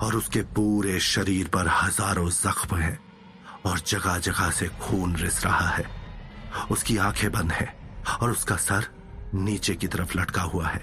और 0.01 0.15
उसके 0.15 0.41
पूरे 0.55 0.99
शरीर 0.99 1.47
पर 1.47 1.67
हज़ारों 1.67 2.29
जख्म 2.29 2.77
हैं 2.77 2.99
और 3.65 3.79
जगह 3.79 4.17
जगह 4.17 4.49
से 4.51 4.67
खून 4.81 5.15
रिस 5.15 5.45
रहा 5.45 5.69
है। 5.69 5.85
उसकी 6.71 6.97
आँखें 6.97 7.31
बंद 7.31 7.51
हैं 7.51 7.73
और 8.21 8.31
उसका 8.31 8.55
सर 8.55 8.87
नीचे 9.33 9.75
की 9.75 9.87
तरफ़ 9.87 10.17
लटका 10.17 10.41
हुआ 10.41 10.67
है 10.67 10.81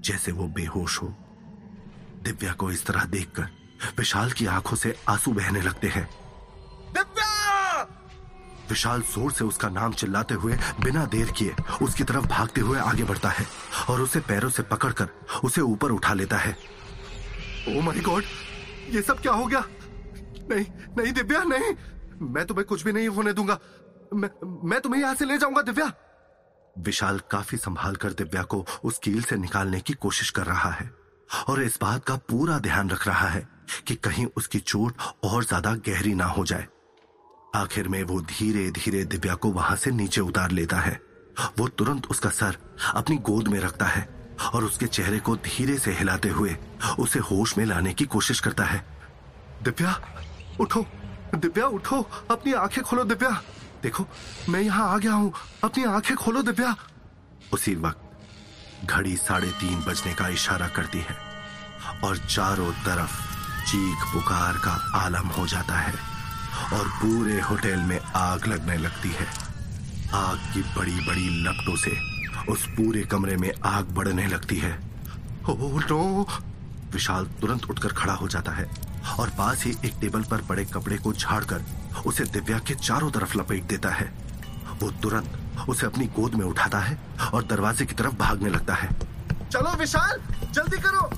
जैसे 0.00 0.32
वो 0.32 0.46
बेहोश 0.48 1.00
हो। 1.02 1.06
दिव्या 2.24 2.52
को 2.52 2.70
इस 2.70 2.84
तरह 2.86 3.04
देखकर 3.04 3.48
विशाल 3.98 4.30
की 4.30 4.46
आँखों 4.46 4.76
से 4.76 4.94
आँसू 5.08 5.32
बहने 5.32 5.60
लगते 5.60 5.88
हैं। 5.88 6.04
दिव्या! 6.94 7.82
विशाल 8.70 9.00
ज़ोर 9.02 9.32
से 9.32 9.44
उसका 9.44 9.68
नाम 9.68 9.92
चिल्लाते 9.92 10.34
हुए 10.34 10.56
बिना 10.80 11.04
देर 11.04 11.30
किए 11.30 11.54
उसकी 11.82 12.04
तरफ़ 12.04 12.26
भागते 12.26 12.60
हुए 12.60 12.78
आगे 12.78 13.04
बढ़ता 13.04 13.28
है 13.28 13.46
और 13.90 14.00
उसे 14.00 14.20
पैरों 14.20 14.50
से 14.50 14.62
पकड़कर 14.62 15.08
उसे 15.44 15.60
ऊपर 15.60 15.90
उठा 15.90 16.14
लेता 16.14 16.36
है। 16.36 16.56
ओ 17.68 17.80
माय 17.80 18.00
गॉड 18.00 18.24
ये 18.90 19.02
सब 19.02 19.20
क्या 19.20 19.32
हो 19.32 19.46
गया? 19.46 19.64
नहीं 20.50 20.64
नहीं 20.98 21.12
दिव्या 21.12 21.42
नहीं। 21.44 21.74
मैं 22.28 22.46
तुम्हें 22.46 22.66
कुछ 22.66 22.84
भी 22.84 22.92
नहीं 22.92 23.08
होने 23.08 23.32
दूँगा। 23.32 23.58
मैं 24.14 24.30
मैं 24.68 24.80
तुम्हें 24.80 25.00
यहाँ 25.02 25.14
से 25.14 25.24
ले 25.24 25.38
जाऊँगा 25.38 25.62
दिव्या। 25.62 25.92
विशाल 26.78 27.20
काफ़ी 27.30 27.58
संभाल 27.58 27.96
कर 27.96 28.12
दिव्या 28.12 28.42
को 28.42 28.64
उस 28.84 28.98
कील 28.98 29.22
से 29.22 29.36
निकालने 29.36 29.80
की 29.80 29.92
कोशिश 29.92 30.30
कर 30.30 30.46
रहा 30.46 30.70
है 30.70 30.90
और 31.48 31.62
इस 31.62 31.78
बात 31.82 32.04
का 32.04 32.16
पूरा 32.30 32.58
ध्यान 32.58 32.90
रख 32.90 33.06
रहा 33.06 33.28
है 33.28 33.46
कि 33.86 33.94
कहीं 33.94 34.26
उसकी 34.36 34.58
चोट 34.58 35.02
और 35.24 35.44
ज़्यादा 35.44 35.74
गहरी 35.86 36.14
ना 36.14 36.24
हो 36.26 36.44
जाए। 36.44 36.66
आखिर 37.56 37.88
में 37.88 38.02
वो 38.02 38.20
धीरे 38.20 38.70
धीरे 38.70 39.04
दिव्या 39.04 39.34
को 39.34 39.50
वहाँ 39.52 39.76
से 39.76 39.90
नीचे 39.90 40.20
उतार 40.20 40.50
लेता 40.50 40.76
है। 40.76 41.00
वो 41.58 41.68
तुरंत 41.68 42.06
उसका 42.06 42.30
सर 42.30 42.56
अपनी 42.94 43.16
गोद 43.18 43.48
में 43.48 43.58
रखता 43.60 43.86
है 43.86 44.08
और 44.54 44.64
उसके 44.64 44.86
चेहरे 44.86 45.18
को 45.18 45.36
धीरे 45.36 45.78
से 45.78 45.92
हिलाते 45.92 46.28
हुए 46.28 46.56
उसे 46.98 47.18
होश 47.20 47.56
में 47.58 47.64
लाने 47.64 47.92
की 47.92 48.04
कोशिश 48.04 48.40
करता 48.40 48.64
है। 48.64 48.84
दिव्या, 49.62 49.94
उठो। 50.60 50.84
दिव्या, 51.34 51.66
उठो। 51.66 52.00
अपनी 52.30 52.52
आँखें 52.52 52.82
खोलो, 52.84 53.04
दिव्या। 53.04 53.30
देखो, 53.82 54.06
मैं 54.48 54.60
यहाँ 54.60 54.88
आ 54.88 54.98
गया 54.98 55.12
हूँ। 55.12 55.32
अपनी 55.64 55.84
आँखें 55.84 56.16
खोलो 56.16 56.42
दिव्या। 56.42 56.74
उसी 57.52 57.74
वक्त 57.74 58.86
घड़ी 58.86 59.16
साढ़े 59.16 59.48
तीन 59.50 59.80
बजने 59.80 60.12
का 60.14 60.28
इशारा 60.28 60.68
करती 60.68 60.98
है 60.98 61.16
और 62.04 62.18
चारों 62.18 62.72
तरफ़ 62.72 63.16
चीख 63.66 64.04
पुकार 64.12 64.56
का 64.56 64.72
आलम 64.94 65.28
हो 65.28 65.46
जाता 65.46 65.78
है 65.78 65.94
और 66.72 66.88
पूरे 66.88 67.40
होटल 67.40 67.80
में 67.80 67.98
आग 68.16 68.46
लगने 68.46 68.76
लगती 68.76 69.08
है। 69.08 69.26
आग 70.14 70.38
की 70.54 70.62
बड़ी 70.76 71.00
बड़ी 71.06 71.28
लपटों 71.42 71.76
से 71.76 71.96
उस 72.52 72.66
पूरे 72.66 73.02
कमरे 73.02 73.36
में 73.36 73.52
आग 73.64 73.84
बढ़ने 73.84 74.26
लगती 74.26 74.56
है। 74.56 74.72
ओह 75.50 75.80
नो 75.80 76.28
विशाल 76.92 77.26
तुरंत 77.40 77.70
उठकर 77.70 77.92
खड़ा 77.92 78.12
हो 78.12 78.28
जाता 78.28 78.52
है। 78.52 78.89
और 79.18 79.30
पास 79.38 79.64
ही 79.64 79.70
एक 79.84 79.94
टेबल 80.00 80.22
पर 80.22 80.42
पड़े 80.42 80.64
कपड़े 80.64 80.98
को 80.98 81.12
झाड़कर 81.12 81.64
उसे 82.06 82.24
दिव्या 82.24 82.58
के 82.58 82.74
चारों 82.76 83.10
तरफ़ 83.10 83.36
लपेट 83.38 83.64
देता 83.64 83.90
है। 83.90 84.12
वो 84.82 84.90
तुरंत 85.02 85.66
उसे 85.68 85.86
अपनी 85.86 86.06
गोद 86.16 86.34
में 86.34 86.44
उठाता 86.46 86.78
है 86.78 86.98
और 87.34 87.44
दरवाजे 87.44 87.86
की 87.86 87.94
तरफ़ 87.94 88.14
भागने 88.16 88.50
लगता 88.50 88.74
है। 88.74 88.88
चलो 89.42 89.76
विशाल 89.76 90.20
जल्दी 90.52 90.78
करो। 90.78 91.10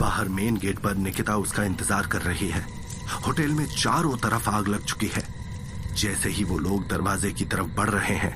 बाहर 0.00 0.28
मेन 0.28 0.56
गेट 0.56 0.78
पर 0.78 0.94
निकिता 0.96 1.36
उसका 1.36 1.64
इंतज़ार 1.64 2.06
कर 2.06 2.22
रही 2.22 2.48
है। 2.48 2.66
होटल 3.26 3.50
में 3.50 3.66
चारों 3.66 4.16
तरफ़ 4.16 4.48
आग 4.50 4.68
लग 4.68 4.84
चुकी 4.84 5.06
है। 5.06 5.22
जैसे 5.96 6.28
ही 6.28 6.44
वो 6.44 6.58
लोग 6.58 6.88
दरवाजे 6.88 7.30
की 7.32 7.44
तरफ़ 7.44 7.66
बढ़ 7.76 7.90
रहे 7.90 8.14
हैं 8.16 8.32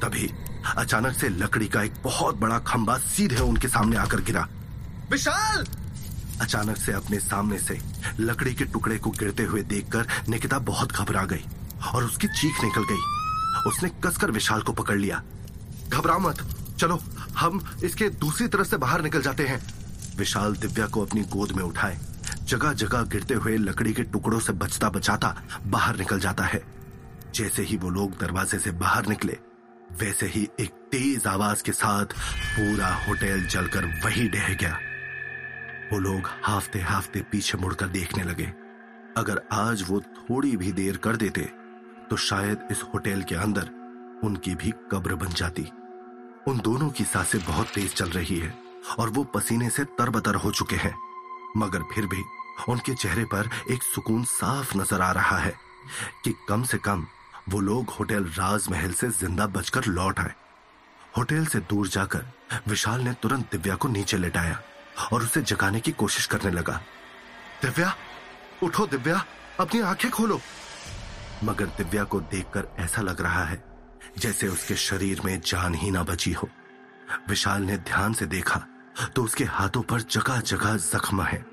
तभी 0.00 0.30
अचानक 0.76 1.16
से 1.16 1.28
लकड़ी 1.28 1.66
का 1.68 1.82
एक 1.82 1.94
बहुत 2.04 2.36
बड़ा 2.36 2.58
खंबा 2.58 2.96
सीधे 2.98 3.40
उनके 3.42 3.68
सामने 3.68 3.96
आकर 3.96 4.20
गिरा। 4.20 4.46
विशाल 5.10 5.66
अचानक 6.40 6.76
से 6.76 6.92
अपने 6.92 7.18
सामने 7.18 7.58
से 7.58 7.78
लकड़ी 8.20 8.54
के 8.54 8.64
टुकड़े 8.64 8.98
को 8.98 9.10
गिरते 9.10 9.42
हुए 9.42 9.62
देखकर 9.62 10.06
निकिता 10.28 10.58
बहुत 10.58 10.92
घबरा 10.92 11.24
गई 11.24 11.44
और 11.94 12.04
उसकी 12.04 12.28
चीख 12.28 12.64
निकल 12.64 12.84
गई। 12.84 13.14
उसने 13.70 13.88
कसकर 13.88 14.30
विशाल 14.30 14.62
को 14.62 14.72
पकड़ 14.72 14.98
लिया। 14.98 15.22
घबराओ 15.88 16.18
मत। 16.18 16.56
चलो, 16.78 17.04
हम 17.36 17.76
इसके 17.84 18.08
दूसरी 18.08 18.48
तरफ़ 18.48 18.66
से 18.66 18.76
बाहर 18.76 19.02
निकल 19.02 19.22
जाते 19.22 19.46
हैं। 19.46 19.74
विशाल 20.16 20.56
दिव्या 20.56 20.86
को 20.86 21.06
अपनी 21.06 21.20
गोद 21.20 21.52
में 21.52 21.64
उठाए। 21.64 21.98
जगह 22.42 22.72
जगह 22.72 23.02
गिरते 23.02 23.34
हुए 23.34 23.56
लकड़ी 23.56 23.92
के 23.92 24.02
टुकड़ों 24.02 24.40
से 24.40 24.52
बचता 24.52 24.88
बचाता 24.88 25.42
बाहर 25.66 25.96
निकल 25.96 26.20
जाता 26.20 26.44
है। 26.44 26.64
जैसे 27.34 27.62
ही 27.62 27.76
वो 27.76 27.90
लोग 27.90 28.10
दरवाजे 28.10 28.58
से 28.58 28.70
बाहर 28.70 29.06
निकले, 29.06 29.38
वैसे 29.92 30.26
ही 30.26 30.48
एक 30.60 30.70
तेज 30.70 31.26
आवाज़ 31.26 31.62
के 31.62 31.72
साथ 31.72 32.04
पूरा 32.56 32.94
होटल 32.94 33.46
जलकर 33.46 33.84
वही 34.04 34.28
ढह 34.28 34.54
गया। 34.54 34.78
वो 35.94 35.98
लोग 36.00 36.28
हाफते 36.42 36.78
हाफते 36.80 37.20
पीछे 37.32 37.58
मुड़कर 37.58 37.86
देखने 37.88 38.22
लगे। 38.22 38.44
अगर 39.16 39.40
आज 39.52 39.84
वो 39.88 40.00
थोड़ी 40.00 40.56
भी 40.56 40.72
देर 40.72 40.96
कर 40.96 41.16
देते 41.16 41.42
तो 42.10 42.16
शायद 42.18 42.66
इस 42.70 42.82
होटल 42.84 43.22
के 43.22 43.34
अंदर 43.34 43.68
उनकी 44.24 44.54
भी 44.54 44.72
कब्र 44.92 45.14
बन 45.14 45.32
जाती। 45.32 45.62
उन 46.48 46.58
दोनों 46.64 46.88
की 46.90 47.04
साँसें 47.04 47.40
बहुत 47.42 47.68
तेज 47.74 47.94
चल 47.94 48.08
रही 48.10 48.38
है 48.38 48.52
और 48.98 49.10
वो 49.10 49.24
पसीने 49.34 49.70
से 49.70 49.84
तरबतर 49.94 50.34
हो 50.36 50.50
चुके 50.52 50.76
हैं। 50.76 50.94
मगर 51.56 51.82
फिर 51.94 52.06
भी 52.06 52.22
उनके 52.68 52.94
चेहरे 52.94 53.24
पर 53.26 53.50
एक 53.70 53.82
सुकून 53.84 54.24
साफ़ 54.32 54.76
नज़र 54.78 55.00
आ 55.00 55.12
रहा 55.12 55.38
है 55.38 55.54
कि 56.24 56.34
कम 56.48 56.64
से 56.64 56.78
कम 56.80 57.06
वो 57.48 57.60
लोग 57.62 57.90
होटल 57.90 58.24
राजमहल 58.32 58.92
से 58.94 59.10
ज़िंदा 59.12 59.46
बचकर 59.48 59.86
लौट 59.92 60.20
आए। 60.20 60.34
होटल 61.16 61.46
से 61.46 61.58
दूर 61.70 61.88
जाकर 61.90 62.30
विशाल 62.68 63.00
ने 63.00 63.12
तुरंत 63.22 63.50
दिव्या 63.52 63.74
को 63.74 63.88
नीचे 63.88 64.16
लेटाया। 64.18 64.62
और 65.12 65.22
उसे 65.22 65.42
जगाने 65.42 65.80
की 65.80 65.92
कोशिश 65.92 66.26
करने 66.26 66.50
लगा। 66.50 66.80
दिव्या, 67.62 67.94
उठो 68.62 68.86
दिव्या, 68.86 69.24
अपनी 69.60 69.80
आँखें 69.82 70.10
खोलो। 70.10 70.40
मगर 71.44 71.66
दिव्या 71.78 72.04
को 72.04 72.20
देखकर 72.22 72.68
ऐसा 72.78 73.02
लग 73.02 73.20
रहा 73.20 73.44
है, 73.44 73.62
जैसे 74.18 74.48
उसके 74.48 74.74
शरीर 74.76 75.20
में 75.24 75.40
जान 75.42 75.74
ही 75.74 75.90
ना 75.90 76.02
बची 76.02 76.32
हो। 76.32 76.48
विशाल 77.28 77.62
ने 77.62 77.76
ध्यान 77.78 78.12
से 78.12 78.26
देखा 78.26 78.66
तो 79.14 79.22
उसके 79.24 79.44
हाथों 79.44 79.82
पर 79.82 80.00
जगह 80.02 80.40
जगह 80.42 80.76
जख्म 80.76 81.22
है 81.22 81.44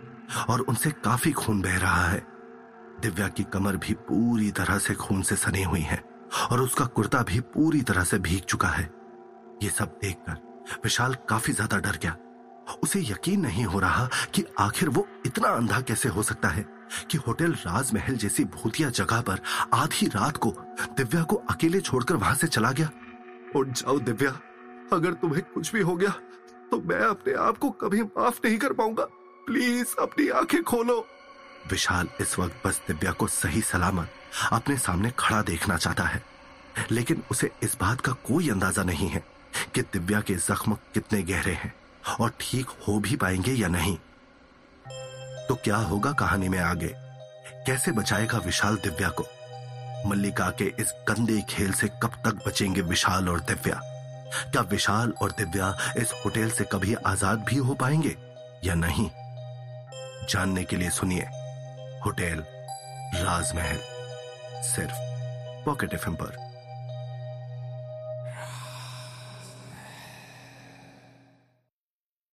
और 0.50 0.60
उनसे 0.62 0.92
काफ़ी 1.04 1.32
खून 1.34 1.62
बह 1.62 1.78
रहा 1.78 2.08
है। 2.08 2.26
दिव्या 3.02 3.28
की 3.28 3.44
कमर 3.44 3.78
भी 3.78 3.94
पूरी 4.08 4.52
तरह 4.52 4.78
से 4.78 4.94
खून 4.96 5.22
से 5.22 5.36
सनी 5.36 5.64
हुई 5.64 5.82
है 5.82 6.02
और 6.52 6.62
उसका 6.62 6.86
कुर्ता 6.88 7.22
भी 7.24 7.40
पूरी 7.50 7.82
तरह 7.82 8.04
से 8.04 8.20
भीग 8.20 8.42
चुका 8.44 8.68
है। 8.68 8.84
ये 9.64 9.70
सब 9.70 9.98
देखकर 10.02 10.80
विशाल 10.84 11.16
काफ़ी 11.30 11.54
ज़्यादा 11.54 11.78
डर 11.80 11.98
गया। 11.98 12.16
उसे 12.84 13.00
यकीन 13.02 13.42
नहीं 13.42 13.66
हो 13.66 13.80
रहा 13.80 14.08
कि 14.34 14.44
आखिर 14.60 14.90
वो 14.90 15.08
इतना 15.26 15.50
अंधा 15.50 15.80
कैसे 15.82 16.10
हो 16.10 16.24
सकता 16.24 16.50
है 16.50 16.66
कि 17.12 17.18
होटल 17.18 17.52
राजमहल 17.58 18.16
जैसी 18.16 18.44
भूतिया 18.46 18.90
जगह 18.92 19.22
पर 19.22 19.42
आधी 19.74 20.08
रात 20.08 20.38
को 20.38 20.54
दिव्या 20.98 21.24
को 21.24 21.36
अकेले 21.50 21.82
छोड़कर 21.82 22.16
वहाँ 22.16 22.36
से 22.36 22.48
चला 22.48 22.72
गया। 22.72 22.90
उठ 23.56 23.68
जाओ 23.70 24.00
दिव्या, 24.00 24.32
अगर 24.94 25.14
तुम्हें 25.14 25.44
कुछ 25.44 25.72
भी 25.74 25.82
हो 25.82 25.96
गया 25.96 26.12
तो 26.72 26.82
मैं 26.82 27.02
अपने 27.02 27.34
आप 27.40 27.58
को 27.58 27.70
कभी 27.72 28.02
माफ़ 28.02 28.40
नहीं 28.46 28.58
कर 28.58 28.74
पाऊँगा। 28.74 29.06
प्लीज़ 29.48 29.96
अपनी 30.00 30.28
आँखें 30.32 30.62
खोलो। 30.64 31.06
विशाल 31.72 32.08
इस 32.22 32.38
वक्त 32.40 32.62
बस 32.66 32.82
दिव्या 32.88 33.12
को 33.12 33.28
सही 33.30 33.62
सलामत 33.62 34.10
अपने 34.52 34.78
सामने 34.78 35.12
खड़ा 35.20 35.42
देखना 35.42 35.78
चाहता 35.78 36.04
है, 36.04 36.24
लेकिन 36.92 37.24
उसे 37.32 37.52
इस 37.64 37.78
बात 37.82 38.02
का 38.02 38.12
कोई 38.26 38.50
अंदाज़ा 38.50 38.84
नहीं 38.84 39.08
है 39.10 39.24
कि 39.76 39.82
दिव्या 39.84 40.22
के 40.22 40.36
जख्म 40.38 40.78
कितने 40.94 41.22
गहरे 41.24 41.54
हैं। 41.54 41.74
और 42.20 42.34
ठीक 42.40 42.66
हो 42.66 43.00
भी 43.00 43.16
पाएँगे 43.16 43.52
या 43.52 43.68
नहीं? 43.68 43.98
तो 45.48 45.56
क्या 45.56 45.76
होगा 45.76 46.12
कहानी 46.12 46.50
में 46.50 46.60
आगे? 46.60 46.94
कैसे 47.66 47.92
बचाएगा 47.92 48.38
विशाल 48.38 48.76
दिव्या 48.76 49.10
को? 49.10 49.26
मल्लिका 50.10 50.50
के 50.50 50.74
इस 50.80 50.94
गंदे 51.10 51.42
खेल 51.42 51.72
से 51.72 51.88
कब 51.88 52.12
तक 52.26 52.48
बचेंगे 52.48 52.82
विशाल 52.82 53.30
और 53.30 53.40
दिव्या? 53.40 53.82
क्या 54.52 54.62
विशाल 54.62 55.14
और 55.22 55.32
दिव्या 55.32 55.94
इस 55.98 56.14
होटल 56.26 56.50
से 56.50 56.64
कभी 56.64 56.94
आज़ाद 56.94 57.40
भी 57.40 57.56
हो 57.56 57.74
पाएँगे 57.74 58.16
या 58.64 58.74
नहीं? 58.74 59.10
जानने 60.30 60.64
के 60.64 60.76
लिए 60.76 60.90
सुनिए 60.90 61.22
होटल 62.06 62.44
राजमहल, 63.16 63.80
सिर्फ़ 64.64 64.94
पॉकेट 65.66 65.94
एफ़ 65.94 66.10
पर। 66.10 66.51